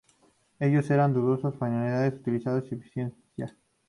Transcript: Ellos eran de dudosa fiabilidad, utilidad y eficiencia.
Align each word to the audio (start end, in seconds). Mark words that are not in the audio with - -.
Ellos 0.59 0.89
eran 0.89 1.13
de 1.13 1.19
dudosa 1.19 1.51
fiabilidad, 1.51 2.11
utilidad 2.15 2.63
y 2.63 2.73
eficiencia. 2.73 3.55